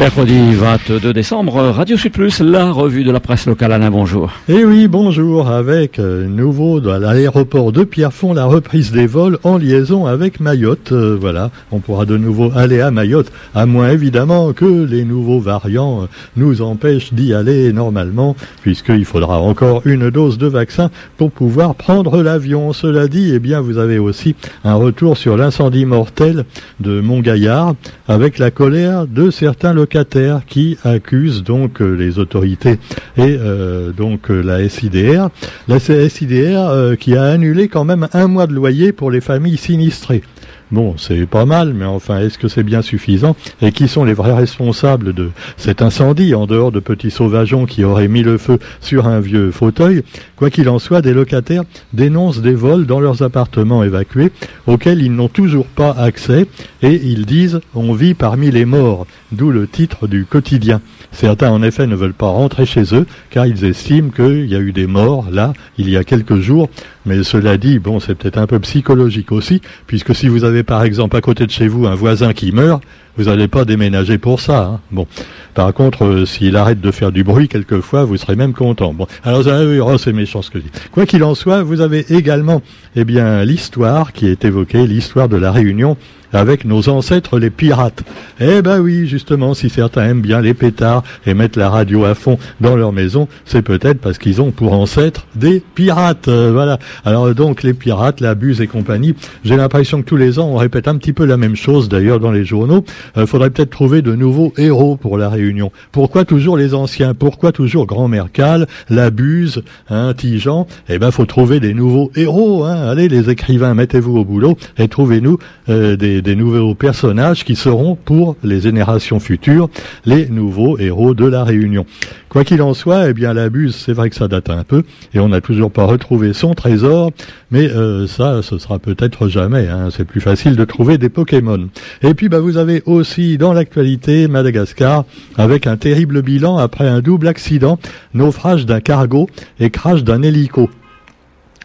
Mercredi 0.00 0.54
22 0.54 1.12
décembre, 1.12 1.54
Radio 1.70 1.96
Sud 1.96 2.12
Plus, 2.12 2.40
la 2.40 2.72
revue 2.72 3.04
de 3.04 3.12
la 3.12 3.20
presse 3.20 3.46
locale. 3.46 3.70
Alain, 3.70 3.92
bonjour. 3.92 4.32
Eh 4.48 4.64
oui, 4.64 4.88
bonjour. 4.88 5.48
Avec 5.48 6.00
euh, 6.00 6.26
nouveau 6.26 6.86
à 6.88 6.98
l'aéroport 6.98 7.70
de 7.70 7.84
Pierrefonds, 7.84 8.34
la 8.34 8.44
reprise 8.44 8.90
des 8.90 9.06
vols 9.06 9.38
en 9.44 9.56
liaison 9.56 10.06
avec 10.06 10.40
Mayotte. 10.40 10.90
Euh, 10.90 11.16
voilà, 11.18 11.50
on 11.70 11.78
pourra 11.78 12.06
de 12.06 12.16
nouveau 12.16 12.50
aller 12.56 12.80
à 12.80 12.90
Mayotte, 12.90 13.30
à 13.54 13.66
moins 13.66 13.88
évidemment 13.90 14.52
que 14.52 14.84
les 14.84 15.04
nouveaux 15.04 15.38
variants 15.38 16.02
euh, 16.02 16.06
nous 16.36 16.60
empêchent 16.60 17.14
d'y 17.14 17.32
aller 17.32 17.72
normalement, 17.72 18.34
puisqu'il 18.62 19.04
faudra 19.04 19.38
encore 19.38 19.82
une 19.84 20.10
dose 20.10 20.38
de 20.38 20.48
vaccin 20.48 20.90
pour 21.16 21.30
pouvoir 21.30 21.76
prendre 21.76 22.20
l'avion. 22.20 22.72
Cela 22.72 23.06
dit, 23.06 23.30
eh 23.32 23.38
bien, 23.38 23.60
vous 23.60 23.78
avez 23.78 24.00
aussi 24.00 24.34
un 24.64 24.74
retour 24.74 25.16
sur 25.16 25.36
l'incendie 25.36 25.86
mortel 25.86 26.44
de 26.80 27.00
Montgaillard, 27.00 27.74
avec 28.08 28.38
la 28.38 28.50
colère 28.50 29.06
de 29.06 29.30
certains 29.30 29.72
locaux 29.72 29.83
locataires 29.84 30.40
qui 30.46 30.78
accusent 30.82 31.42
donc 31.42 31.82
euh, 31.82 31.92
les 31.92 32.18
autorités 32.18 32.78
et 33.18 33.36
euh, 33.38 33.92
donc 33.92 34.30
euh, 34.30 34.40
la 34.40 34.66
SIDR. 34.66 35.28
La 35.68 35.78
SIDR 35.78 36.96
qui 36.98 37.14
a 37.16 37.24
annulé 37.24 37.68
quand 37.68 37.84
même 37.84 38.08
un 38.14 38.26
mois 38.26 38.46
de 38.46 38.54
loyer 38.54 38.92
pour 38.92 39.10
les 39.10 39.20
familles 39.20 39.58
sinistrées. 39.58 40.22
Bon, 40.70 40.96
c'est 40.96 41.26
pas 41.26 41.44
mal, 41.44 41.74
mais 41.74 41.84
enfin, 41.84 42.20
est-ce 42.20 42.38
que 42.38 42.48
c'est 42.48 42.62
bien 42.62 42.80
suffisant 42.80 43.36
Et 43.60 43.70
qui 43.70 43.86
sont 43.86 44.04
les 44.04 44.14
vrais 44.14 44.32
responsables 44.32 45.12
de 45.12 45.30
cet 45.58 45.82
incendie, 45.82 46.34
en 46.34 46.46
dehors 46.46 46.72
de 46.72 46.80
petits 46.80 47.10
sauvageons 47.10 47.66
qui 47.66 47.84
auraient 47.84 48.08
mis 48.08 48.22
le 48.22 48.38
feu 48.38 48.58
sur 48.80 49.06
un 49.06 49.20
vieux 49.20 49.50
fauteuil 49.50 50.02
Quoi 50.36 50.48
qu'il 50.48 50.68
en 50.70 50.78
soit, 50.78 51.02
des 51.02 51.12
locataires 51.12 51.64
dénoncent 51.92 52.40
des 52.40 52.54
vols 52.54 52.86
dans 52.86 52.98
leurs 52.98 53.22
appartements 53.22 53.84
évacués, 53.84 54.32
auxquels 54.66 55.02
ils 55.02 55.14
n'ont 55.14 55.28
toujours 55.28 55.66
pas 55.66 55.90
accès, 55.90 56.46
et 56.82 56.94
ils 57.04 57.26
disent 57.26 57.60
«on 57.74 57.92
vit 57.92 58.14
parmi 58.14 58.50
les 58.50 58.64
morts», 58.64 59.06
d'où 59.32 59.50
le 59.50 59.68
titre 59.68 60.06
du 60.06 60.24
quotidien. 60.24 60.80
Certains, 61.14 61.50
en 61.50 61.62
effet, 61.62 61.86
ne 61.86 61.94
veulent 61.94 62.12
pas 62.12 62.28
rentrer 62.28 62.66
chez 62.66 62.94
eux, 62.94 63.06
car 63.30 63.46
ils 63.46 63.64
estiment 63.64 64.10
qu'il 64.10 64.46
y 64.46 64.54
a 64.54 64.58
eu 64.58 64.72
des 64.72 64.86
morts, 64.86 65.26
là, 65.30 65.52
il 65.78 65.88
y 65.88 65.96
a 65.96 66.04
quelques 66.04 66.40
jours, 66.40 66.68
mais 67.06 67.22
cela 67.22 67.56
dit, 67.56 67.78
bon, 67.78 68.00
c'est 68.00 68.14
peut-être 68.14 68.38
un 68.38 68.46
peu 68.46 68.58
psychologique 68.58 69.32
aussi, 69.32 69.60
puisque 69.86 70.14
si 70.14 70.28
vous 70.28 70.44
avez 70.44 70.62
par 70.64 70.82
exemple 70.82 71.16
à 71.16 71.20
côté 71.20 71.46
de 71.46 71.50
chez 71.50 71.68
vous 71.68 71.86
un 71.86 71.94
voisin 71.94 72.32
qui 72.32 72.52
meurt, 72.52 72.82
vous 73.16 73.24
n'allez 73.24 73.46
pas 73.46 73.64
déménager 73.64 74.18
pour 74.18 74.40
ça. 74.40 74.64
Hein. 74.64 74.80
Bon, 74.90 75.06
par 75.54 75.72
contre, 75.72 76.04
euh, 76.04 76.26
s'il 76.26 76.56
arrête 76.56 76.80
de 76.80 76.90
faire 76.90 77.12
du 77.12 77.22
bruit 77.22 77.46
quelquefois, 77.46 78.04
vous 78.04 78.16
serez 78.16 78.34
même 78.34 78.52
content. 78.52 78.92
Bon, 78.92 79.06
alors 79.22 79.42
vous 79.42 79.80
oh, 79.80 79.98
c'est 79.98 80.12
méchant 80.12 80.42
ce 80.42 80.50
que 80.50 80.58
je 80.58 80.64
dis. 80.64 80.70
Quoi 80.90 81.06
qu'il 81.06 81.22
en 81.22 81.34
soit, 81.34 81.62
vous 81.62 81.80
avez 81.80 82.12
également, 82.12 82.60
eh 82.96 83.04
bien, 83.04 83.44
l'histoire 83.44 84.12
qui 84.12 84.26
est 84.26 84.44
évoquée, 84.44 84.86
l'histoire 84.86 85.28
de 85.28 85.36
la 85.36 85.52
Réunion 85.52 85.96
avec 86.34 86.64
nos 86.64 86.88
ancêtres 86.88 87.38
les 87.38 87.50
pirates. 87.50 88.02
Eh 88.40 88.62
ben 88.62 88.80
oui, 88.80 89.06
justement, 89.06 89.54
si 89.54 89.70
certains 89.70 90.04
aiment 90.04 90.20
bien 90.20 90.40
les 90.40 90.54
pétards 90.54 91.04
et 91.26 91.34
mettent 91.34 91.56
la 91.56 91.70
radio 91.70 92.04
à 92.04 92.14
fond 92.14 92.38
dans 92.60 92.76
leur 92.76 92.92
maison, 92.92 93.28
c'est 93.44 93.62
peut-être 93.62 94.00
parce 94.00 94.18
qu'ils 94.18 94.42
ont 94.42 94.50
pour 94.50 94.72
ancêtres 94.72 95.26
des 95.34 95.62
pirates. 95.74 96.28
Voilà. 96.28 96.78
Alors 97.04 97.34
donc 97.34 97.62
les 97.62 97.74
pirates, 97.74 98.20
la 98.20 98.34
buse 98.34 98.60
et 98.60 98.66
compagnie, 98.66 99.14
j'ai 99.44 99.56
l'impression 99.56 100.02
que 100.02 100.06
tous 100.06 100.16
les 100.16 100.38
ans 100.38 100.48
on 100.48 100.56
répète 100.56 100.88
un 100.88 100.96
petit 100.96 101.12
peu 101.12 101.24
la 101.24 101.36
même 101.36 101.56
chose 101.56 101.88
d'ailleurs 101.88 102.20
dans 102.20 102.32
les 102.32 102.44
journaux. 102.44 102.84
Il 103.16 103.22
euh, 103.22 103.26
faudrait 103.26 103.50
peut-être 103.50 103.70
trouver 103.70 104.02
de 104.02 104.14
nouveaux 104.14 104.52
héros 104.56 104.96
pour 104.96 105.18
la 105.18 105.28
Réunion. 105.28 105.70
Pourquoi 105.92 106.24
toujours 106.24 106.56
les 106.56 106.74
anciens? 106.74 107.14
Pourquoi 107.14 107.52
toujours 107.52 107.86
Grand-Mère 107.86 108.32
Cal, 108.32 108.66
la 108.90 109.10
buse, 109.10 109.62
hein, 109.88 110.12
Tijan? 110.16 110.66
Eh 110.88 110.98
ben 110.98 111.10
faut 111.10 111.26
trouver 111.26 111.60
des 111.60 111.74
nouveaux 111.74 112.10
héros. 112.16 112.64
Hein. 112.64 112.88
Allez 112.88 113.08
les 113.08 113.30
écrivains, 113.30 113.74
mettez-vous 113.74 114.16
au 114.16 114.24
boulot 114.24 114.56
et 114.78 114.88
trouvez-nous 114.88 115.38
euh, 115.68 115.96
des 115.96 116.22
des 116.24 116.34
nouveaux 116.34 116.74
personnages 116.74 117.44
qui 117.44 117.54
seront 117.54 117.94
pour 117.94 118.36
les 118.42 118.60
générations 118.60 119.20
futures 119.20 119.68
les 120.06 120.26
nouveaux 120.28 120.78
héros 120.78 121.14
de 121.14 121.26
la 121.26 121.44
Réunion. 121.44 121.84
Quoi 122.30 122.44
qu'il 122.44 122.62
en 122.62 122.74
soit, 122.74 123.10
eh 123.10 123.12
bien 123.12 123.34
la 123.34 123.48
buse, 123.50 123.76
c'est 123.76 123.92
vrai 123.92 124.10
que 124.10 124.16
ça 124.16 124.26
date 124.26 124.50
un 124.50 124.64
peu 124.64 124.82
et 125.12 125.20
on 125.20 125.28
n'a 125.28 125.40
toujours 125.40 125.70
pas 125.70 125.84
retrouvé 125.84 126.32
son 126.32 126.54
trésor, 126.54 127.12
mais 127.50 127.68
euh, 127.70 128.06
ça, 128.06 128.42
ce 128.42 128.58
sera 128.58 128.78
peut-être 128.78 129.28
jamais. 129.28 129.68
Hein. 129.68 129.90
c'est 129.94 130.04
plus 130.04 130.20
facile 130.20 130.56
de 130.56 130.64
trouver 130.64 130.98
des 130.98 131.10
Pokémon. 131.10 131.68
Et 132.02 132.14
puis, 132.14 132.28
bah, 132.28 132.40
vous 132.40 132.56
avez 132.56 132.82
aussi 132.86 133.38
dans 133.38 133.52
l'actualité 133.52 134.26
Madagascar 134.26 135.04
avec 135.36 135.66
un 135.66 135.76
terrible 135.76 136.22
bilan 136.22 136.56
après 136.56 136.88
un 136.88 137.00
double 137.00 137.28
accident, 137.28 137.78
naufrage 138.14 138.66
d'un 138.66 138.80
cargo 138.80 139.28
et 139.60 139.70
crash 139.70 140.02
d'un 140.02 140.22
hélico. 140.22 140.70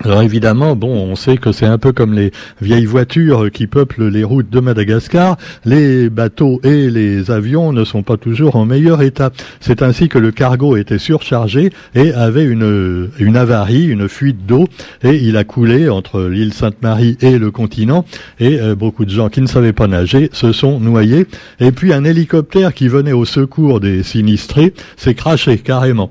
Alors 0.05 0.21
évidemment, 0.21 0.77
bon, 0.77 0.93
on 0.93 1.17
sait 1.17 1.35
que 1.35 1.51
c'est 1.51 1.65
un 1.65 1.77
peu 1.77 1.91
comme 1.91 2.13
les 2.13 2.31
vieilles 2.61 2.85
voitures 2.85 3.51
qui 3.51 3.67
peuplent 3.67 4.07
les 4.07 4.23
routes 4.23 4.49
de 4.49 4.61
Madagascar. 4.61 5.37
Les 5.65 6.09
bateaux 6.09 6.61
et 6.63 6.89
les 6.89 7.31
avions 7.31 7.73
ne 7.73 7.83
sont 7.83 8.01
pas 8.01 8.15
toujours 8.15 8.55
en 8.55 8.65
meilleur 8.65 9.01
état. 9.01 9.31
C'est 9.59 9.81
ainsi 9.81 10.07
que 10.07 10.17
le 10.17 10.31
cargo 10.31 10.77
était 10.77 10.99
surchargé 10.99 11.71
et 11.95 12.13
avait 12.13 12.45
une, 12.45 13.09
une 13.19 13.35
avarie, 13.35 13.87
une 13.87 14.07
fuite 14.07 14.45
d'eau, 14.45 14.69
et 15.03 15.17
il 15.17 15.35
a 15.35 15.43
coulé 15.43 15.89
entre 15.89 16.21
l'île 16.21 16.53
Sainte-Marie 16.53 17.17
et 17.19 17.37
le 17.37 17.51
continent. 17.51 18.05
Et 18.39 18.57
euh, 18.57 18.75
beaucoup 18.75 19.03
de 19.03 19.11
gens 19.11 19.27
qui 19.27 19.41
ne 19.41 19.47
savaient 19.47 19.73
pas 19.73 19.87
nager 19.87 20.29
se 20.31 20.53
sont 20.53 20.79
noyés. 20.79 21.27
Et 21.59 21.73
puis 21.73 21.91
un 21.91 22.05
hélicoptère 22.05 22.73
qui 22.73 22.87
venait 22.87 23.11
au 23.11 23.25
secours 23.25 23.81
des 23.81 24.03
sinistrés 24.03 24.73
s'est 24.95 25.13
craché 25.13 25.57
carrément. 25.57 26.09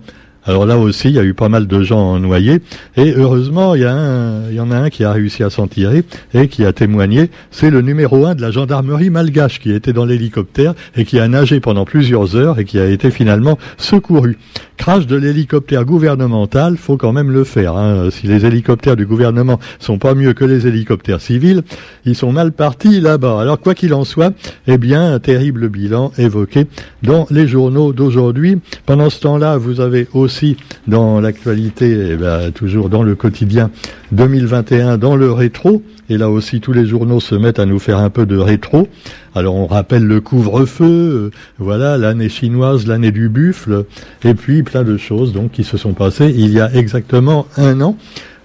Alors 0.49 0.65
là 0.65 0.79
aussi, 0.79 1.09
il 1.09 1.15
y 1.15 1.19
a 1.19 1.25
eu 1.25 1.35
pas 1.35 1.51
mal 1.51 1.67
de 1.67 1.83
gens 1.83 2.19
noyés. 2.19 2.63
Et 2.97 3.13
heureusement, 3.15 3.75
il 3.75 3.83
y, 3.83 3.85
a 3.85 3.93
en 3.95 4.71
a 4.71 4.77
un 4.77 4.89
qui 4.89 5.05
a 5.05 5.13
réussi 5.13 5.43
à 5.43 5.51
s'en 5.51 5.67
tirer 5.67 6.05
et 6.33 6.49
qui 6.49 6.65
a 6.65 6.73
témoigné. 6.73 7.29
C'est 7.51 7.69
le 7.69 7.83
numéro 7.83 8.25
un 8.25 8.35
de 8.35 8.41
la 8.41 8.51
gendarmerie 8.51 9.11
malgache 9.11 9.61
qui 9.61 9.73
était 9.73 9.93
dans 9.93 10.07
l'hélicoptère 10.07 10.73
et 10.97 11.05
qui 11.05 11.21
a 11.21 11.29
nagé 11.29 11.61
pendant 11.61 11.85
plusieurs 11.85 12.35
heures 12.35 12.59
et 12.59 12.65
qui 12.65 12.79
a 12.79 12.87
été 12.87 13.11
finalement 13.11 13.59
secouru. 13.77 14.39
Crash 14.79 15.07
de 15.07 15.17
l'hélicoptère 15.17 15.85
gouvernemental, 15.85 16.77
faut 16.77 16.97
quand 16.97 17.13
même 17.13 17.31
le 17.31 17.45
faire. 17.45 17.77
Hein. 17.77 18.11
Si 18.11 18.27
les 18.29 18.47
hélicoptères 18.47 18.97
du 18.97 19.07
gouvernement 19.07 19.59
sont 19.81 19.99
pas 19.99 20.15
mieux 20.15 20.33
que 20.33 20.45
les 20.45 20.67
hélicoptères 20.67 21.21
civils, 21.21 21.63
ils 22.05 22.15
sont 22.15 22.33
mal 22.33 22.53
partis 22.53 23.01
là-bas. 23.01 23.41
Alors 23.41 23.61
quoi 23.61 23.75
qu'il 23.75 23.93
en 23.93 24.05
soit, 24.05 24.33
eh 24.69 24.79
bien, 24.79 25.13
un 25.13 25.19
terrible 25.19 25.69
bilan 25.69 26.13
évoqué 26.17 26.69
dans 27.03 27.27
les 27.29 27.49
journaux 27.49 27.93
d'aujourd'hui. 27.93 28.61
Pendant 28.87 29.11
ce 29.11 29.21
temps-là, 29.21 29.59
vous 29.59 29.81
avez 29.81 30.07
aussi 30.15 30.38
dans 30.87 31.21
l'actualité, 31.21 32.11
eh 32.13 32.17
ben, 32.17 32.51
toujours 32.53 32.89
dans 32.89 33.03
le 33.03 33.15
quotidien 33.15 33.71
2021, 34.13 34.99
dans 34.99 35.17
le 35.17 35.33
rétro. 35.33 35.83
Et 36.11 36.17
là 36.17 36.31
aussi, 36.31 36.61
tous 36.61 36.73
les 36.73 36.87
journaux 36.87 37.21
se 37.21 37.35
mettent 37.35 37.59
à 37.59 37.67
nous 37.67 37.79
faire 37.79 37.99
un 37.99 38.11
peu 38.11 38.27
de 38.27 38.37
rétro. 38.37 38.89
Alors 39.35 39.55
on 39.55 39.67
rappelle 39.67 40.05
le 40.05 40.21
couvre-feu, 40.21 40.85
euh, 40.85 41.31
voilà, 41.59 41.99
l'année 41.99 42.29
chinoise, 42.29 42.87
l'année 42.87 43.13
du 43.13 43.29
buffle, 43.29 43.85
et 44.25 44.35
puis 44.35 44.63
plein 44.63 44.85
de 44.85 44.97
choses 44.97 45.33
donc 45.33 45.53
qui 45.53 45.65
se 45.65 45.77
sont 45.77 45.93
passées 45.93 46.35
il 46.37 46.53
y 46.53 46.61
a 46.61 46.73
exactement 46.75 47.47
un 47.57 47.81
an. 47.81 47.97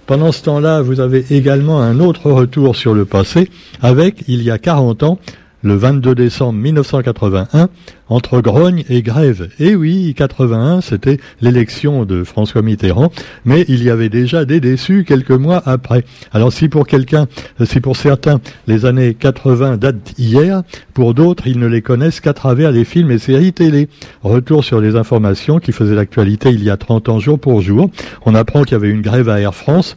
Pendant 0.06 0.32
ce 0.32 0.42
temps-là, 0.42 0.82
vous 0.82 1.00
avez 1.00 1.24
également 1.30 1.80
un 1.80 1.98
autre 1.98 2.30
retour 2.30 2.76
sur 2.76 2.92
le 2.92 3.06
passé 3.06 3.48
avec, 3.80 4.24
il 4.28 4.42
y 4.42 4.50
a 4.50 4.58
40 4.58 5.02
ans, 5.02 5.18
le 5.64 5.74
22 5.74 6.14
décembre 6.14 6.58
1981 6.60 7.68
entre 8.08 8.40
grogne 8.40 8.84
et 8.90 9.00
grève. 9.00 9.48
Et 9.58 9.74
oui, 9.74 10.14
81, 10.14 10.82
c'était 10.82 11.18
l'élection 11.40 12.04
de 12.04 12.22
François 12.22 12.60
Mitterrand, 12.60 13.10
mais 13.46 13.64
il 13.68 13.82
y 13.82 13.88
avait 13.88 14.10
déjà 14.10 14.44
des 14.44 14.60
déçus 14.60 15.04
quelques 15.04 15.30
mois 15.30 15.62
après. 15.64 16.04
Alors 16.32 16.52
si 16.52 16.68
pour 16.68 16.86
quelqu'un, 16.86 17.26
si 17.64 17.80
pour 17.80 17.96
certains, 17.96 18.40
les 18.66 18.84
années 18.84 19.14
80 19.14 19.78
datent 19.78 20.12
hier, 20.18 20.62
pour 20.92 21.14
d'autres, 21.14 21.46
ils 21.46 21.58
ne 21.58 21.66
les 21.66 21.80
connaissent 21.80 22.20
qu'à 22.20 22.34
travers 22.34 22.70
les 22.70 22.84
films 22.84 23.10
et 23.10 23.18
séries 23.18 23.54
télé. 23.54 23.88
Retour 24.22 24.64
sur 24.64 24.80
les 24.80 24.96
informations 24.96 25.58
qui 25.58 25.72
faisaient 25.72 25.94
l'actualité 25.94 26.50
il 26.50 26.62
y 26.62 26.68
a 26.68 26.76
30 26.76 27.08
ans 27.08 27.18
jour 27.18 27.38
pour 27.38 27.62
jour. 27.62 27.90
On 28.26 28.34
apprend 28.34 28.64
qu'il 28.64 28.72
y 28.72 28.76
avait 28.76 28.90
une 28.90 29.02
grève 29.02 29.30
à 29.30 29.40
Air 29.40 29.54
France. 29.54 29.96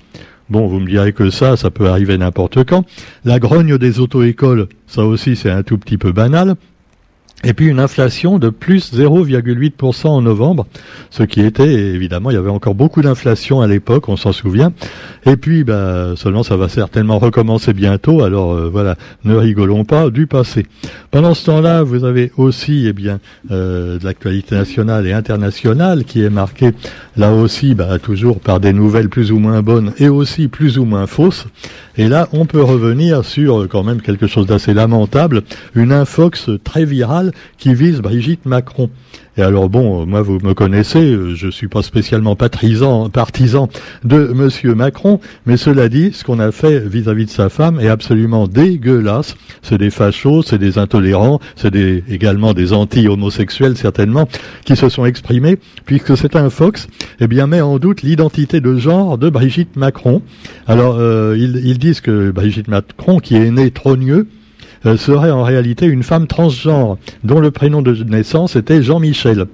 Bon, 0.49 0.67
vous 0.67 0.79
me 0.79 0.87
direz 0.87 1.11
que 1.11 1.29
ça, 1.29 1.57
ça 1.57 1.71
peut 1.71 1.89
arriver 1.89 2.17
n'importe 2.17 2.63
quand. 2.63 2.85
La 3.25 3.39
grogne 3.39 3.77
des 3.77 3.99
auto-écoles, 3.99 4.67
ça 4.87 5.03
aussi 5.03 5.35
c'est 5.35 5.51
un 5.51 5.63
tout 5.63 5.77
petit 5.77 5.97
peu 5.97 6.11
banal. 6.11 6.55
Et 7.43 7.53
puis 7.53 7.67
une 7.67 7.79
inflation 7.79 8.39
de 8.39 8.49
plus 8.49 8.91
0,8% 8.95 10.07
en 10.07 10.21
novembre, 10.23 10.65
ce 11.11 11.21
qui 11.21 11.41
était 11.41 11.71
évidemment, 11.71 12.31
il 12.31 12.33
y 12.33 12.37
avait 12.37 12.49
encore 12.49 12.73
beaucoup 12.73 13.03
d'inflation 13.03 13.61
à 13.61 13.67
l'époque, 13.67 14.09
on 14.09 14.17
s'en 14.17 14.31
souvient. 14.31 14.73
Et 15.27 15.37
puis, 15.37 15.63
bah, 15.63 16.13
seulement 16.15 16.41
ça 16.41 16.57
va 16.57 16.67
certainement 16.67 17.19
recommencer 17.19 17.73
bientôt. 17.73 18.23
Alors 18.23 18.53
euh, 18.53 18.69
voilà, 18.69 18.95
ne 19.23 19.35
rigolons 19.35 19.85
pas 19.85 20.09
du 20.09 20.25
passé. 20.25 20.65
Pendant 21.11 21.35
ce 21.35 21.45
temps-là, 21.45 21.83
vous 21.83 22.05
avez 22.05 22.31
aussi, 22.37 22.87
eh 22.87 22.93
bien, 22.93 23.19
euh, 23.51 23.99
de 23.99 24.05
l'actualité 24.05 24.55
nationale 24.55 25.05
et 25.05 25.13
internationale 25.13 26.05
qui 26.05 26.23
est 26.23 26.31
marquée 26.31 26.71
là 27.17 27.33
aussi, 27.33 27.75
bah, 27.75 27.99
toujours 27.99 28.39
par 28.39 28.59
des 28.59 28.73
nouvelles 28.73 29.09
plus 29.09 29.31
ou 29.31 29.37
moins 29.37 29.61
bonnes 29.61 29.93
et 29.99 30.09
aussi 30.09 30.47
plus 30.47 30.79
ou 30.79 30.85
moins 30.85 31.05
fausses. 31.05 31.45
Et 31.97 32.07
là, 32.07 32.29
on 32.31 32.45
peut 32.45 32.61
revenir 32.61 33.25
sur 33.25 33.67
quand 33.67 33.83
même 33.83 34.01
quelque 34.01 34.27
chose 34.27 34.45
d'assez 34.45 34.73
lamentable, 34.73 35.41
une 35.75 35.91
infox 35.91 36.49
très 36.63 36.85
virale 36.85 37.26
qui 37.57 37.73
vise 37.73 38.01
Brigitte 38.01 38.45
Macron. 38.45 38.89
Et 39.37 39.41
alors 39.43 39.69
bon, 39.69 40.05
moi 40.07 40.23
vous 40.23 40.39
me 40.43 40.53
connaissez, 40.53 41.15
je 41.35 41.47
suis 41.49 41.67
pas 41.67 41.83
spécialement 41.83 42.35
partisan, 42.35 43.09
de 44.03 44.31
Monsieur 44.33 44.73
Macron, 44.73 45.19
mais 45.45 45.57
cela 45.57 45.89
dit, 45.89 46.11
ce 46.13 46.23
qu'on 46.23 46.39
a 46.39 46.51
fait 46.51 46.79
vis-à-vis 46.79 47.25
de 47.25 47.29
sa 47.29 47.49
femme 47.49 47.79
est 47.79 47.87
absolument 47.87 48.47
dégueulasse. 48.47 49.35
C'est 49.61 49.77
des 49.77 49.91
fachos, 49.91 50.41
c'est 50.41 50.57
des 50.57 50.79
intolérants, 50.79 51.39
c'est 51.55 51.71
des, 51.71 52.03
également 52.09 52.53
des 52.53 52.73
anti-homosexuels 52.73 53.77
certainement 53.77 54.27
qui 54.65 54.75
se 54.75 54.89
sont 54.89 55.05
exprimés, 55.05 55.57
puisque 55.85 56.17
c'est 56.17 56.35
un 56.35 56.49
Fox, 56.49 56.87
eh 57.19 57.27
bien 57.27 57.45
met 57.45 57.61
en 57.61 57.77
doute 57.77 58.01
l'identité 58.01 58.59
de 58.59 58.75
genre 58.77 59.19
de 59.19 59.29
Brigitte 59.29 59.75
Macron. 59.75 60.23
Alors 60.65 60.97
euh, 60.99 61.35
ils, 61.37 61.77
disent 61.77 62.01
que 62.01 62.31
Brigitte 62.31 62.67
Macron, 62.67 63.19
qui 63.19 63.35
est 63.35 63.51
née 63.51 63.71
euh, 63.85 64.27
serait 64.83 65.31
en 65.31 65.43
réalité 65.43 65.85
une 65.85 66.03
femme 66.03 66.27
transgenre 66.27 66.97
dont 67.23 67.39
le 67.39 67.51
prénom 67.51 67.81
de 67.81 67.93
naissance 68.03 68.55
était 68.55 68.81
Jean-Michel. 68.81 69.47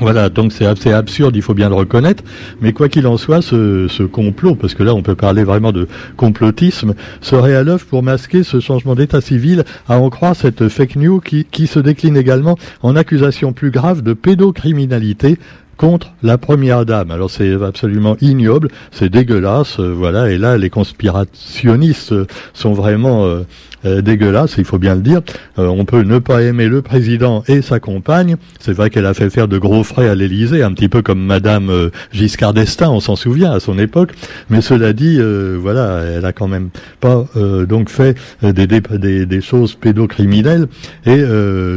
Voilà, 0.00 0.28
donc 0.28 0.52
c'est 0.52 0.66
assez 0.66 0.92
absurde, 0.92 1.36
il 1.36 1.42
faut 1.42 1.54
bien 1.54 1.68
le 1.68 1.76
reconnaître, 1.76 2.24
mais 2.60 2.72
quoi 2.72 2.88
qu'il 2.88 3.06
en 3.06 3.16
soit, 3.16 3.42
ce, 3.42 4.02
complot, 4.02 4.56
parce 4.56 4.74
que 4.74 4.82
là 4.82 4.92
on 4.92 5.02
peut 5.02 5.14
parler 5.14 5.44
vraiment 5.44 5.70
de 5.70 5.86
complotisme, 6.16 6.94
serait 7.20 7.54
à 7.54 7.62
l'œuvre 7.62 7.86
pour 7.86 8.02
masquer 8.02 8.42
ce 8.42 8.58
changement 8.58 8.96
d'état 8.96 9.20
civil, 9.20 9.64
à 9.88 9.98
en 9.98 10.10
croire 10.10 10.34
cette 10.34 10.68
fake 10.68 10.96
news 10.96 11.20
qui, 11.20 11.66
se 11.68 11.78
décline 11.78 12.16
également 12.16 12.58
en 12.82 12.96
accusation 12.96 13.52
plus 13.52 13.70
grave 13.70 14.02
de 14.02 14.14
pédocriminalité 14.14 15.38
contre 15.76 16.12
la 16.22 16.38
première 16.38 16.84
dame. 16.84 17.10
Alors 17.10 17.30
c'est 17.30 17.54
absolument 17.62 18.16
ignoble, 18.20 18.68
c'est 18.90 19.08
dégueulasse, 19.08 19.78
euh, 19.80 19.92
voilà. 19.92 20.30
Et 20.30 20.38
là, 20.38 20.56
les 20.56 20.70
conspirationnistes 20.70 22.12
euh, 22.12 22.26
sont 22.52 22.72
vraiment 22.72 23.24
euh, 23.26 23.42
euh, 23.84 24.00
dégueulasse, 24.00 24.54
il 24.58 24.64
faut 24.64 24.78
bien 24.78 24.94
le 24.94 25.02
dire. 25.02 25.20
On 25.56 25.84
peut 25.84 26.02
ne 26.02 26.18
pas 26.18 26.42
aimer 26.42 26.68
le 26.68 26.80
président 26.80 27.44
et 27.48 27.60
sa 27.62 27.80
compagne. 27.80 28.36
C'est 28.58 28.72
vrai 28.72 28.88
qu'elle 28.90 29.06
a 29.06 29.14
fait 29.14 29.28
faire 29.28 29.46
de 29.46 29.58
gros 29.58 29.84
frais 29.84 30.08
à 30.08 30.14
l'Élysée, 30.14 30.62
un 30.62 30.72
petit 30.72 30.88
peu 30.88 31.02
comme 31.02 31.22
Madame 31.22 31.90
Giscard 32.12 32.54
d'Estaing, 32.54 32.90
on 32.90 33.00
s'en 33.00 33.14
souvient 33.14 33.52
à 33.52 33.60
son 33.60 33.78
époque. 33.78 34.12
Mais 34.48 34.62
cela 34.62 34.92
dit, 34.94 35.20
voilà, 35.60 36.00
elle 36.02 36.24
a 36.24 36.32
quand 36.32 36.48
même 36.48 36.70
pas 37.00 37.26
donc 37.68 37.90
fait 37.90 38.16
des, 38.42 38.66
des, 38.66 39.40
choses 39.40 39.74
pédocriminelles 39.74 40.66
et 41.06 41.22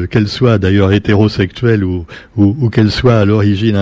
qu'elle 0.09 0.27
soit 0.27 0.57
d'ailleurs 0.57 0.93
hétérosexuelle 0.93 1.83
ou, 1.83 2.05
ou 2.37 2.69
qu'elle 2.69 2.91
soit 2.91 3.17
à 3.17 3.25
l'origine 3.25 3.75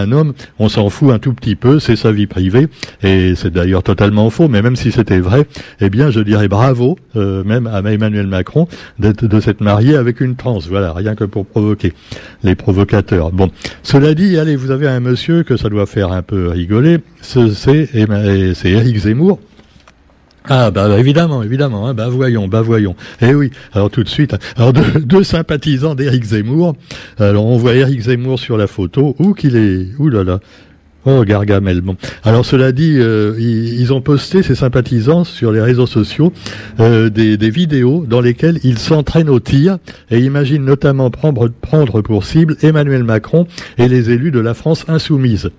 on 0.59 0.69
s'en 0.69 0.89
fout 0.89 1.11
un 1.11 1.19
tout 1.19 1.33
petit 1.33 1.55
peu, 1.55 1.79
c'est 1.79 1.95
sa 1.95 2.11
vie 2.11 2.27
privée 2.27 2.67
et 3.03 3.33
c'est 3.35 3.51
d'ailleurs 3.51 3.83
totalement 3.83 4.29
faux. 4.29 4.47
Mais 4.47 4.61
même 4.61 4.75
si 4.75 4.91
c'était 4.91 5.19
vrai, 5.19 5.47
eh 5.81 5.89
bien, 5.89 6.11
je 6.11 6.19
dirais 6.19 6.47
bravo, 6.47 6.97
même 7.15 7.67
à 7.67 7.79
Emmanuel 7.79 8.27
Macron 8.27 8.67
de 8.99 9.39
s'être 9.39 9.61
marié 9.61 9.95
avec 9.95 10.21
une 10.21 10.35
trans. 10.35 10.59
Voilà, 10.69 10.93
rien 10.93 11.15
que 11.15 11.23
pour 11.23 11.45
provoquer 11.45 11.93
les 12.43 12.55
provocateurs. 12.55 13.31
Bon, 13.31 13.49
cela 13.83 14.13
dit, 14.13 14.37
allez, 14.37 14.55
vous 14.55 14.71
avez 14.71 14.87
un 14.87 14.99
monsieur 14.99 15.43
que 15.43 15.57
ça 15.57 15.69
doit 15.69 15.85
faire 15.85 16.11
un 16.11 16.21
peu 16.21 16.49
rigoler. 16.49 16.99
C'est 17.21 17.89
Éric 18.65 18.97
Zemmour. 18.97 19.39
Ah 20.47 20.69
bah 20.69 20.99
évidemment, 20.99 21.41
évidemment, 21.41 21.87
hein, 21.87 21.93
bah 21.93 22.07
voyons, 22.07 22.47
bah 22.47 22.61
voyons. 22.61 22.95
Eh 23.21 23.33
oui, 23.33 23.49
alors 23.73 23.89
tout 23.89 24.03
de 24.03 24.09
suite, 24.09 24.35
alors 24.57 24.73
deux, 24.99 25.23
sympathisants 25.23 25.95
d'Éric 25.95 26.23
Zemmour. 26.23 26.75
Alors 27.19 27.45
on 27.45 27.57
voit 27.57 27.73
Éric 27.73 28.01
Zemmour 28.01 28.39
sur 28.39 28.57
la 28.57 28.67
photo, 28.67 29.15
où 29.17 29.33
qu'il 29.33 29.55
est, 29.55 29.87
ouh 29.97 30.09
là 30.09 30.23
là, 30.23 30.39
Oh, 31.07 31.23
Gargamel. 31.23 31.81
Bon. 31.81 31.97
Alors 32.23 32.45
cela 32.45 32.71
dit, 32.71 32.95
euh, 32.97 33.35
ils, 33.37 33.93
ont 33.93 34.01
posté 34.01 34.41
ces 34.41 34.55
sympathisants 34.55 35.23
sur 35.23 35.51
les 35.51 35.61
réseaux 35.61 35.85
sociaux 35.85 36.33
euh, 36.79 37.09
des, 37.09 37.49
vidéos 37.51 38.05
dans 38.07 38.21
lesquelles 38.21 38.59
ils 38.63 38.79
s'entraînent 38.79 39.29
au 39.29 39.39
tir 39.39 39.77
et 40.09 40.19
imaginent 40.19 40.65
notamment 40.65 41.11
prendre, 41.11 41.47
prendre 41.49 42.01
pour 42.01 42.25
cible 42.25 42.57
Emmanuel 42.63 43.03
Macron 43.03 43.45
et 43.77 43.87
les 43.87 44.09
élus 44.09 44.31
de 44.31 44.39
la 44.39 44.55
France 44.55 44.85
insoumise. 44.87 45.51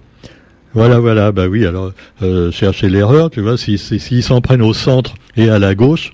Voilà, 0.76 0.99
voilà, 0.99 1.32
bah 1.32 1.46
oui, 1.46 1.64
alors 1.64 1.93
euh, 2.20 2.52
chercher 2.52 2.90
l'erreur, 2.90 3.31
tu 3.31 3.40
vois, 3.40 3.56
s'ils 3.56 4.23
s'en 4.23 4.43
prennent 4.43 4.61
au 4.61 4.75
centre 4.75 5.14
et 5.34 5.49
à 5.49 5.58
la 5.58 5.75
gauche, 5.75 6.12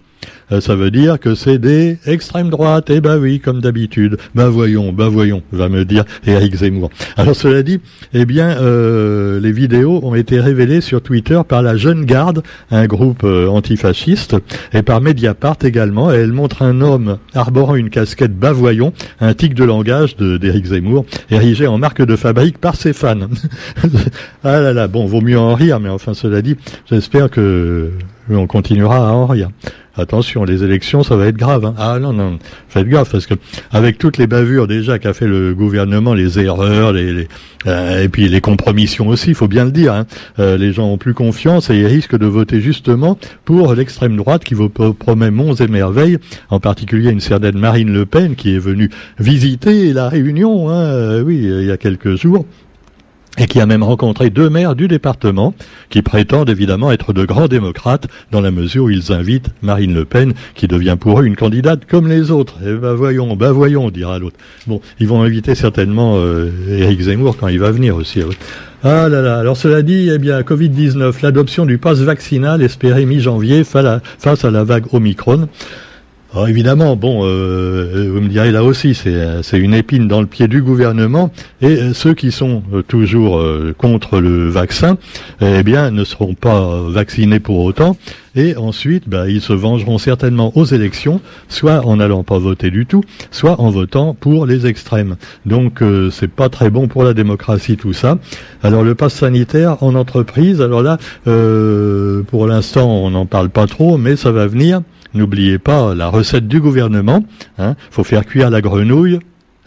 ça 0.60 0.74
veut 0.74 0.90
dire 0.90 1.18
que 1.18 1.34
c'est 1.34 1.58
des 1.58 1.98
extrêmes 2.06 2.50
droites. 2.50 2.90
Eh 2.90 3.00
ben 3.00 3.18
oui, 3.18 3.40
comme 3.40 3.60
d'habitude. 3.60 4.18
Ben 4.34 4.48
voyons, 4.48 4.92
ben 4.92 5.08
voyons, 5.08 5.42
va 5.52 5.68
me 5.68 5.84
dire 5.84 6.04
Eric 6.26 6.56
Zemmour. 6.56 6.90
Alors 7.16 7.36
cela 7.36 7.62
dit, 7.62 7.80
eh 8.12 8.24
bien, 8.24 8.50
euh, 8.58 9.40
les 9.40 9.52
vidéos 9.52 10.00
ont 10.02 10.14
été 10.14 10.40
révélées 10.40 10.80
sur 10.80 11.02
Twitter 11.02 11.40
par 11.46 11.62
la 11.62 11.76
Jeune 11.76 12.04
Garde, 12.04 12.42
un 12.70 12.86
groupe 12.86 13.24
euh, 13.24 13.48
antifasciste, 13.48 14.36
et 14.72 14.82
par 14.82 15.00
Mediapart 15.00 15.56
également. 15.62 16.12
Et 16.12 16.16
elle 16.16 16.32
montre 16.32 16.62
un 16.62 16.80
homme 16.80 17.18
arborant 17.34 17.74
une 17.74 17.90
casquette 17.90 18.36
bavoyon, 18.36 18.92
un 19.20 19.34
tic 19.34 19.54
de 19.54 19.64
langage 19.64 20.16
d'Eric 20.16 20.66
Zemmour, 20.66 21.06
érigé 21.30 21.66
en 21.66 21.78
marque 21.78 22.02
de 22.02 22.16
fabrique 22.16 22.58
par 22.58 22.76
ses 22.76 22.92
fans. 22.92 23.28
ah 24.44 24.60
là 24.60 24.72
là, 24.72 24.88
bon, 24.88 25.06
vaut 25.06 25.20
mieux 25.20 25.38
en 25.38 25.54
rire, 25.54 25.80
mais 25.80 25.88
enfin 25.88 26.14
cela 26.14 26.42
dit, 26.42 26.56
j'espère 26.90 27.30
que 27.30 27.90
on 28.30 28.46
continuera 28.46 29.08
à 29.08 29.12
en 29.12 29.26
rire 29.26 29.50
attention, 29.96 30.44
les 30.44 30.64
élections, 30.64 31.02
ça 31.02 31.16
va 31.16 31.26
être 31.26 31.36
grave. 31.36 31.64
Hein. 31.64 31.74
Ah 31.78 31.98
non, 31.98 32.12
non, 32.12 32.38
faites 32.68 32.88
gaffe, 32.88 33.12
parce 33.12 33.26
que 33.26 33.34
avec 33.70 33.98
toutes 33.98 34.18
les 34.18 34.26
bavures 34.26 34.66
déjà 34.66 34.98
qu'a 34.98 35.12
fait 35.12 35.26
le 35.26 35.54
gouvernement, 35.54 36.14
les 36.14 36.38
erreurs, 36.38 36.92
les, 36.92 37.28
euh, 37.66 38.02
et 38.02 38.08
puis 38.08 38.28
les 38.28 38.40
compromissions 38.40 39.08
aussi, 39.08 39.30
il 39.30 39.34
faut 39.34 39.48
bien 39.48 39.64
le 39.64 39.70
dire, 39.70 39.92
hein, 39.92 40.06
euh, 40.38 40.56
les 40.56 40.72
gens 40.72 40.86
ont 40.86 40.98
plus 40.98 41.14
confiance 41.14 41.70
et 41.70 41.76
ils 41.76 41.86
risquent 41.86 42.18
de 42.18 42.26
voter 42.26 42.60
justement 42.60 43.18
pour 43.44 43.74
l'extrême 43.74 44.16
droite 44.16 44.44
qui 44.44 44.54
vous 44.54 44.68
promet 44.68 45.30
monts 45.30 45.54
et 45.54 45.68
merveilles, 45.68 46.18
en 46.50 46.60
particulier 46.60 47.10
une 47.10 47.20
certaine 47.20 47.58
Marine 47.58 47.92
Le 47.92 48.06
Pen 48.06 48.34
qui 48.34 48.54
est 48.54 48.58
venue 48.58 48.90
visiter 49.18 49.92
la 49.92 50.08
Réunion, 50.08 50.70
hein, 50.70 50.84
euh, 50.84 51.22
oui, 51.22 51.40
il 51.42 51.64
y 51.64 51.70
a 51.70 51.76
quelques 51.76 52.16
jours 52.16 52.46
et 53.38 53.46
qui 53.46 53.60
a 53.60 53.66
même 53.66 53.82
rencontré 53.82 54.30
deux 54.30 54.50
maires 54.50 54.76
du 54.76 54.88
département 54.88 55.54
qui 55.88 56.02
prétendent 56.02 56.50
évidemment 56.50 56.92
être 56.92 57.12
de 57.12 57.24
grands 57.24 57.48
démocrates 57.48 58.06
dans 58.30 58.40
la 58.40 58.50
mesure 58.50 58.84
où 58.84 58.90
ils 58.90 59.12
invitent 59.12 59.48
Marine 59.62 59.94
Le 59.94 60.04
Pen 60.04 60.34
qui 60.54 60.68
devient 60.68 60.96
pour 61.00 61.20
eux 61.20 61.24
une 61.24 61.36
candidate 61.36 61.86
comme 61.86 62.08
les 62.08 62.30
autres. 62.30 62.58
Eh 62.62 62.74
ben 62.74 62.92
voyons, 62.92 63.34
ben 63.36 63.52
voyons, 63.52 63.90
dira 63.90 64.18
l'autre. 64.18 64.36
Bon, 64.66 64.80
ils 65.00 65.08
vont 65.08 65.22
inviter 65.22 65.54
certainement 65.54 66.16
euh, 66.16 66.50
Éric 66.68 67.00
Zemmour 67.02 67.36
quand 67.38 67.48
il 67.48 67.58
va 67.58 67.70
venir 67.70 67.96
aussi. 67.96 68.22
Ah 68.84 69.08
là 69.08 69.22
là, 69.22 69.38
alors 69.38 69.56
cela 69.56 69.82
dit, 69.82 70.10
eh 70.12 70.18
bien, 70.18 70.40
Covid-19, 70.40 71.22
l'adoption 71.22 71.64
du 71.64 71.78
pass 71.78 71.98
vaccinal 71.98 72.62
espéré 72.62 73.06
mi-janvier 73.06 73.64
face 73.64 74.44
à 74.44 74.50
la 74.50 74.64
vague 74.64 74.86
Omicron. 74.92 75.48
Alors 76.34 76.48
évidemment, 76.48 76.96
bon, 76.96 77.26
euh, 77.26 78.08
vous 78.10 78.22
me 78.22 78.28
direz 78.28 78.52
là 78.52 78.64
aussi, 78.64 78.94
c'est 78.94 79.58
une 79.58 79.74
épine 79.74 80.08
dans 80.08 80.22
le 80.22 80.26
pied 80.26 80.48
du 80.48 80.62
gouvernement 80.62 81.30
et 81.60 81.66
euh, 81.66 81.92
ceux 81.92 82.14
qui 82.14 82.32
sont 82.32 82.62
euh, 82.72 82.80
toujours 82.80 83.44
contre 83.76 84.18
le 84.18 84.48
vaccin, 84.48 84.96
eh 85.42 85.62
bien, 85.62 85.90
ne 85.90 86.04
seront 86.04 86.32
pas 86.32 86.80
vaccinés 86.88 87.38
pour 87.38 87.60
autant 87.60 87.98
et 88.34 88.56
ensuite, 88.56 89.10
bah, 89.10 89.28
ils 89.28 89.42
se 89.42 89.52
vengeront 89.52 89.98
certainement 89.98 90.56
aux 90.56 90.64
élections, 90.64 91.20
soit 91.48 91.84
en 91.84 91.96
n'allant 91.96 92.22
pas 92.22 92.38
voter 92.38 92.70
du 92.70 92.86
tout, 92.86 93.04
soit 93.30 93.60
en 93.60 93.70
votant 93.70 94.14
pour 94.14 94.46
les 94.46 94.66
extrêmes. 94.66 95.16
Donc, 95.44 95.82
c'est 96.10 96.30
pas 96.30 96.48
très 96.48 96.70
bon 96.70 96.88
pour 96.88 97.04
la 97.04 97.12
démocratie 97.12 97.76
tout 97.76 97.92
ça. 97.92 98.18
Alors, 98.62 98.84
le 98.84 98.94
pass 98.94 99.12
sanitaire 99.12 99.82
en 99.82 99.94
entreprise, 99.94 100.62
alors 100.62 100.82
là, 100.82 100.96
pour 101.24 102.46
l'instant, 102.46 102.88
on 102.90 103.10
n'en 103.10 103.26
parle 103.26 103.50
pas 103.50 103.66
trop, 103.66 103.98
mais 103.98 104.16
ça 104.16 104.32
va 104.32 104.46
venir. 104.46 104.80
N'oubliez 105.14 105.58
pas 105.58 105.94
la 105.94 106.08
recette 106.08 106.48
du 106.48 106.60
gouvernement. 106.60 107.24
Hein, 107.58 107.74
faut 107.90 108.04
faire 108.04 108.24
cuire 108.24 108.50
la 108.50 108.60
grenouille 108.60 109.18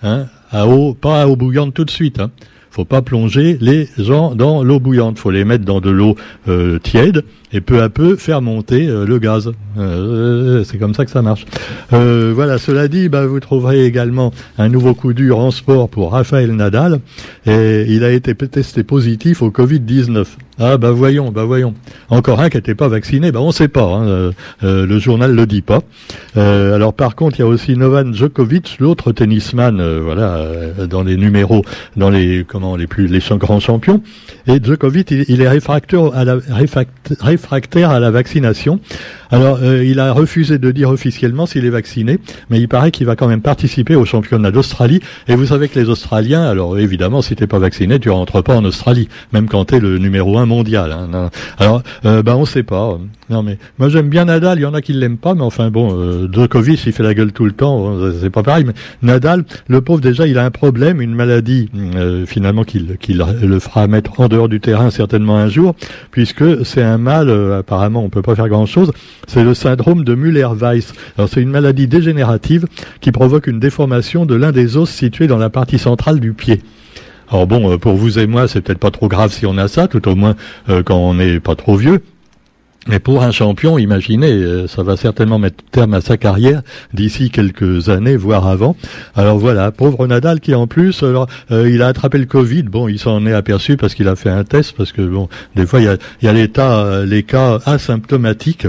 hein, 0.02 0.25
à 0.52 0.68
eau, 0.68 0.94
pas 0.94 1.24
à 1.24 1.28
eau 1.28 1.36
bouillante 1.36 1.74
tout 1.74 1.86
de 1.86 1.92
suite. 1.92 2.20
Hein. 2.20 2.32
Faut 2.72 2.86
pas 2.86 3.02
plonger 3.02 3.58
les 3.62 3.88
gens 3.98 4.36
dans 4.36 4.64
l'eau 4.64 4.80
bouillante. 4.80 5.18
Faut 5.18 5.32
les 5.32 5.46
mettre 5.46 5.64
dans 5.64 5.80
de 5.80 5.90
l'eau 5.90 6.16
euh, 6.48 6.80
tiède 6.80 7.24
et 7.56 7.62
peu 7.62 7.82
à 7.82 7.90
peu 7.90 8.18
faire 8.18 8.42
monter 8.42 8.88
euh, 8.88 9.06
le 9.06 9.18
gaz. 9.18 9.52
Euh, 9.78 10.64
c'est 10.66 10.78
comme 10.78 10.94
ça 10.94 11.06
que 11.06 11.12
ça 11.12 11.22
marche. 11.22 11.46
Euh, 11.94 12.34
voilà, 12.36 12.58
cela 12.58 12.90
dit, 12.90 13.08
bah, 13.08 13.26
vous 13.26 13.40
trouverez 13.40 13.86
également 13.86 14.34
un 14.58 14.68
nouveau 14.68 14.94
coup 14.94 15.14
dur 15.14 15.40
en 15.40 15.52
sport 15.52 15.88
pour 15.88 16.12
Raphaël 16.12 16.52
Nadal. 16.52 17.00
Et 17.46 17.86
il 17.88 18.04
a 18.04 18.12
été 18.12 18.36
testé 18.36 18.84
positif 18.84 19.42
au 19.42 19.52
Covid-19. 19.52 20.26
Ah 20.58 20.78
bah 20.78 20.92
voyons, 20.92 21.32
bah 21.32 21.44
voyons. 21.44 21.74
Encore 22.10 22.40
un 22.40 22.50
qui 22.50 22.56
n'était 22.56 22.76
pas 22.76 22.88
vacciné, 22.88 23.32
bah 23.34 23.42
on 23.42 23.52
sait 23.52 23.68
pas. 23.68 23.84
Hein, 23.84 24.32
le 24.62 25.00
journal 25.00 25.36
le 25.36 25.46
dit 25.46 25.62
pas. 25.62 25.82
alors 26.36 26.94
par 26.94 27.16
contre, 27.16 27.38
il 27.38 27.42
y 27.42 27.46
a 27.46 27.48
aussi 27.48 27.76
Novan 27.76 28.14
Djokovic, 28.14 28.78
l'autre 28.80 29.12
tennisman, 29.12 30.00
voilà, 30.00 30.46
dans 30.90 31.04
les 31.04 31.18
numéros, 31.18 31.66
dans 31.98 32.10
les 32.10 32.46
comment 32.48 32.78
les 32.78 32.88
plus 32.88 33.08
les 33.08 33.20
grands 33.38 33.60
champions. 33.60 34.02
Et 34.48 34.64
Djokovic, 34.64 35.12
il, 35.12 35.42
est 35.42 35.50
réfractaire 35.50 36.14
à 36.14 36.24
la 36.24 36.38
réfractaire 37.46 37.92
à 37.92 38.00
la 38.00 38.10
vaccination. 38.10 38.80
Alors, 39.32 39.60
euh, 39.62 39.84
il 39.84 40.00
a 40.00 40.13
refusé 40.13 40.58
de 40.58 40.72
dire 40.72 40.89
officiellement 40.89 41.46
s'il 41.46 41.65
est 41.65 41.70
vacciné, 41.70 42.20
mais 42.50 42.60
il 42.60 42.67
paraît 42.67 42.91
qu'il 42.91 43.05
va 43.05 43.15
quand 43.15 43.27
même 43.27 43.41
participer 43.41 43.96
au 43.96 44.05
championnat 44.05 44.51
d'Australie. 44.51 45.00
Et 45.27 45.36
vous 45.36 45.48
savez 45.48 45.67
que 45.67 45.79
les 45.79 45.89
Australiens, 45.89 46.44
alors 46.44 46.77
évidemment, 46.77 47.22
si 47.22 47.36
t'es 47.36 47.48
pas 47.48 47.60
vacciné, 47.60 48.00
tu 48.00 48.10
rentres 48.10 48.44
pas 48.44 48.55
en 48.55 48.65
Australie, 48.65 49.10
même 49.34 49.48
quand 49.48 49.65
t'es 49.65 49.79
le 49.79 49.98
numéro 49.98 50.38
un 50.38 50.46
mondial. 50.46 50.91
Hein. 50.91 51.29
Alors, 51.58 51.82
euh, 52.05 52.22
ben 52.24 52.36
on 52.36 52.46
sait 52.46 52.63
pas. 52.63 52.98
Non 53.29 53.41
mais 53.41 53.58
moi 53.79 53.89
j'aime 53.89 54.10
bien 54.10 54.25
Nadal. 54.25 54.60
Il 54.60 54.62
y 54.62 54.65
en 54.65 54.74
a 54.74 54.82
qui 54.82 54.94
l'aiment 54.94 55.17
pas, 55.17 55.34
mais 55.34 55.41
enfin 55.41 55.72
bon, 55.72 55.98
euh, 55.98 56.27
Djokovic 56.32 56.86
il 56.86 56.94
fait 56.94 57.03
la 57.03 57.13
gueule 57.13 57.32
tout 57.32 57.46
le 57.46 57.51
temps, 57.51 57.96
c'est 58.22 58.29
pas 58.29 58.44
pareil. 58.44 58.65
Mais 58.65 58.74
Nadal, 59.01 59.46
le 59.67 59.82
pauvre 59.82 60.01
déjà, 60.01 60.27
il 60.27 60.38
a 60.38 60.46
un 60.46 60.51
problème, 60.51 61.01
une 61.01 61.15
maladie 61.15 61.70
euh, 61.75 62.25
finalement 62.25 62.63
qui 62.63 62.79
le 62.79 63.60
fera 63.60 63.88
mettre 63.88 64.20
en 64.20 64.27
dehors 64.27 64.50
du 64.50 64.60
terrain 64.60 64.91
certainement 64.91 65.38
un 65.38 65.50
jour, 65.50 65.75
puisque 66.12 66.65
c'est 66.65 66.84
un 66.84 66.98
mal. 66.98 67.29
apparemment, 67.53 68.03
on 68.03 68.10
peut 68.10 68.22
pas 68.22 68.36
faire 68.36 68.50
grand 68.50 68.65
chose 68.65 68.91
c'est 69.28 69.44
le 69.44 69.54
syndrome 69.54 70.04
de 70.04 70.16
Müller-Weiss. 70.16 70.94
Alors 71.18 71.30
c'est 71.30 71.42
une 71.42 71.50
maladie 71.50 71.88
dégénérative 71.88 72.66
qui 73.02 73.12
provoque 73.12 73.48
une 73.48 73.60
déformation 73.60 74.26
de 74.26 74.36
l'un 74.36 74.52
des 74.52 74.78
os 74.78 74.90
situés 74.90 75.28
dans 75.28 75.38
la 75.38 75.50
partie 75.50 75.80
centrale 75.80 76.20
du 76.20 76.34
pied. 76.34 76.62
Alors 77.30 77.48
bon, 77.48 77.72
euh, 77.72 77.78
pour 77.78 77.96
vous 77.96 78.20
et 78.20 78.28
moi, 78.28 78.48
c'est 78.48 78.62
peut-être 78.62 78.80
pas 78.80 78.92
trop 78.92 79.08
grave 79.08 79.32
si 79.32 79.46
on 79.46 79.58
a 79.58 79.68
ça, 79.68 79.88
tout 79.88 80.08
au 80.08 80.16
moins 80.16 80.36
euh, 80.70 80.84
quand 80.84 80.98
on 80.98 81.16
n'est 81.16 81.40
pas 81.40 81.56
trop 81.56 81.76
vieux. 81.76 82.02
Mais 82.88 83.00
pour 83.00 83.24
un 83.24 83.32
champion, 83.32 83.80
imaginez, 83.80 84.32
euh, 84.32 84.68
ça 84.68 84.84
va 84.84 84.96
certainement 84.96 85.40
mettre 85.40 85.64
terme 85.72 85.96
à 85.96 86.02
sa 86.02 86.18
carrière 86.18 86.62
d'ici 86.94 87.32
quelques 87.32 87.90
années, 87.90 88.16
voire 88.16 88.46
avant. 88.46 88.76
Alors 89.16 89.40
voilà, 89.40 89.72
pauvre 89.72 90.06
Nadal 90.06 90.40
qui 90.40 90.54
en 90.54 90.68
plus, 90.68 91.04
il 91.50 91.82
a 91.82 91.88
attrapé 91.88 92.20
le 92.20 92.26
Covid. 92.26 92.64
Bon, 92.64 92.88
il 92.88 93.00
s'en 93.00 93.26
est 93.26 93.34
aperçu 93.34 93.76
parce 93.76 93.96
qu'il 93.96 94.08
a 94.08 94.16
fait 94.16 94.30
un 94.30 94.44
test, 94.44 94.76
parce 94.78 94.92
que 94.92 95.02
bon, 95.02 95.30
des 95.56 95.66
fois 95.66 95.80
il 95.80 95.86
y 95.86 95.88
a, 95.88 95.98
y 96.22 96.28
a 96.28 97.06
les 97.06 97.24
cas 97.24 97.60
asymptomatiques. 97.66 98.68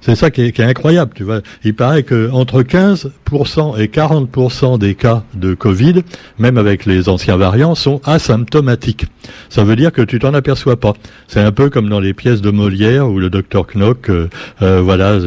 C'est 0.00 0.14
ça 0.14 0.30
qui 0.30 0.42
est, 0.42 0.60
incroyable, 0.60 1.12
tu 1.14 1.24
vois. 1.24 1.40
Il 1.64 1.74
paraît 1.74 2.02
que 2.02 2.30
entre 2.30 2.62
15% 2.62 3.78
et 3.78 3.86
40% 3.86 4.78
des 4.78 4.94
cas 4.94 5.22
de 5.34 5.54
Covid, 5.54 6.02
même 6.38 6.56
avec 6.56 6.86
les 6.86 7.08
anciens 7.08 7.36
variants, 7.36 7.74
sont 7.74 8.00
asymptomatiques. 8.04 9.06
Ça 9.50 9.64
veut 9.64 9.76
dire 9.76 9.92
que 9.92 10.02
tu 10.02 10.18
t'en 10.18 10.34
aperçois 10.34 10.78
pas. 10.78 10.94
C'est 11.26 11.40
un 11.40 11.52
peu 11.52 11.68
comme 11.68 11.88
dans 11.88 12.00
les 12.00 12.14
pièces 12.14 12.40
de 12.40 12.50
Molière 12.50 13.08
où 13.08 13.18
le 13.18 13.28
docteur 13.28 13.66
Knock, 13.66 14.08
euh, 14.08 14.28
euh, 14.62 14.80
voilà, 14.80 15.18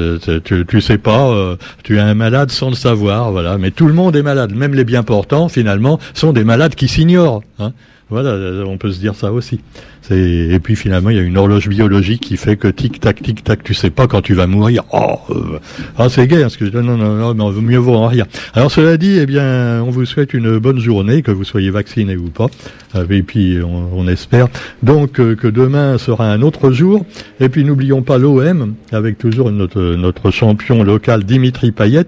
tu, 0.44 0.66
tu 0.66 0.82
sais 0.82 0.98
pas, 0.98 1.30
euh, 1.30 1.58
tu 1.84 1.98
es 1.98 2.00
un 2.00 2.14
malade 2.14 2.52
sans 2.52 2.70
le 2.70 2.76
savoir, 2.76 3.32
voilà. 3.32 3.58
Mais 3.58 3.72
tout 3.72 3.88
le 3.88 3.94
monde 3.94 4.16
est 4.16 4.24
malade, 4.24 4.54
même 4.56 4.74
les 4.74 4.86
bien 4.86 5.04
portants, 5.04 5.50
finalement, 5.50 6.00
sont 6.14 6.34
des 6.34 6.44
malades 6.44 6.76
qui 6.76 6.88
s'ignorent. 6.88 7.44
Hein. 7.60 7.74
Voilà, 8.12 8.66
on 8.66 8.78
peut 8.78 8.92
se 8.92 9.00
dire 9.00 9.16
ça 9.16 9.32
aussi. 9.32 9.62
Et 10.10 10.60
puis 10.62 10.76
finalement, 10.76 11.12
il 11.12 11.16
y 11.16 11.20
a 11.20 11.24
une 11.24 11.38
horloge 11.38 11.70
biologique 11.70 12.22
qui 12.22 12.36
fait 12.36 12.58
que 12.58 12.68
tic 12.68 13.00
tac 13.00 13.22
tic 13.22 13.42
tac, 13.42 13.64
tu 13.64 13.74
sais 13.74 13.90
pas 13.90 14.08
quand 14.08 14.22
tu 14.22 14.34
vas 14.34 14.48
mourir. 14.48 14.84
Oh, 14.92 15.16
euh, 15.30 15.60
ah 15.98 16.10
c'est 16.10 16.28
gay, 16.28 16.42
parce 16.42 16.58
que 16.58 16.66
non 16.66 16.98
non 16.98 17.34
non, 17.34 17.34
mais 17.34 17.56
vaut 17.56 17.62
mieux 17.62 17.78
vaut 17.78 17.96
en 17.96 18.08
rire. 18.08 18.26
Alors 18.54 18.70
cela 18.70 18.98
dit, 18.98 19.18
eh 19.18 19.26
bien, 19.26 19.82
on 19.82 19.92
vous 19.92 20.06
souhaite 20.06 20.34
une 20.34 20.58
bonne 20.58 20.80
journée, 20.80 21.22
que 21.22 21.32
vous 21.32 21.46
soyez 21.46 21.70
vacciné 21.70 22.18
ou 22.18 22.30
pas. 22.30 22.48
Euh, 22.96 23.06
et 23.10 23.24
puis 23.24 23.60
on, 23.64 24.06
espère 24.10 24.48
donc 24.84 25.20
euh, 25.20 25.36
que 25.36 25.48
demain 25.48 25.98
sera 25.98 26.30
un 26.30 26.42
autre 26.42 26.72
jour. 26.72 27.06
Et 27.40 27.48
puis 27.48 27.64
n'oublions 27.64 28.02
pas 28.02 28.18
l'OM 28.18 28.76
avec 28.92 29.18
toujours 29.18 29.52
notre 29.52 29.82
notre 29.96 30.32
champion 30.32 30.84
local 30.84 31.24
Dimitri 31.24 31.72
Payet. 31.72 32.08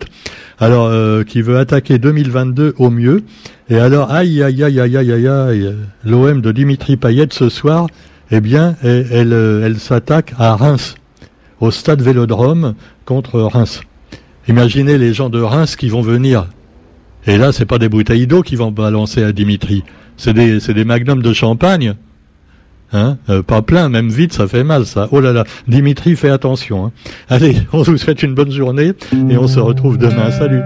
Alors 0.64 1.26
qui 1.26 1.42
veut 1.42 1.58
attaquer 1.58 1.98
2022 1.98 2.76
au 2.78 2.90
mieux. 2.90 3.24
Et 3.70 3.80
alors, 3.80 4.12
aïe, 4.12 4.42
aïe, 4.42 4.64
aïe, 4.64 4.80
aïe, 4.80 4.96
aïe, 4.96 5.12
aïe, 5.12 5.28
aïe, 5.28 5.76
l'OM 6.06 6.40
de 6.40 6.54
Dimitri 6.54 6.96
Payet 6.96 7.28
ce 7.32 7.50
soir, 7.50 7.88
eh 8.32 8.40
bien, 8.40 8.78
elle, 8.82 9.34
elle, 9.34 9.78
s'attaque 9.78 10.34
à 10.40 10.56
Reims, 10.56 10.96
au 11.60 11.70
stade 11.70 12.02
Vélodrome 12.02 12.76
contre 13.04 13.42
Reims. 13.42 13.82
Imaginez 14.48 14.98
les 14.98 15.14
gens 15.14 15.30
de 15.30 15.42
Reims 15.42 15.76
qui 15.76 15.90
vont 15.90 16.02
venir. 16.02 16.48
Et 17.28 17.38
là, 17.38 17.52
c'est 17.52 17.66
pas 17.66 17.78
des 17.78 17.90
bouteilles 17.90 18.28
d'eau 18.28 18.42
qui 18.42 18.56
vont 18.56 18.72
balancer 18.72 19.22
à 19.22 19.34
Dimitri. 19.34 19.84
C'est 20.16 20.60
c'est 20.62 20.74
des 20.74 20.86
magnums 20.86 21.22
de 21.22 21.34
champagne. 21.34 21.96
Hein 22.94 23.18
euh, 23.30 23.42
pas 23.42 23.62
plein, 23.62 23.90
même 23.90 24.10
vite, 24.10 24.34
ça 24.34 24.48
fait 24.48 24.64
mal, 24.64 24.86
ça. 24.86 25.08
Oh 25.12 25.20
là 25.20 25.34
là, 25.34 25.46
Dimitri, 25.68 26.16
fais 26.16 26.30
attention. 26.30 26.86
Hein. 26.86 26.92
Allez, 27.28 27.58
on 27.74 27.82
vous 27.82 27.98
souhaite 27.98 28.24
une 28.24 28.36
bonne 28.36 28.52
journée 28.52 28.94
et 29.30 29.38
on 29.38 29.48
se 29.48 29.60
retrouve 29.60 29.98
demain. 29.98 30.32
Salut 30.32 30.62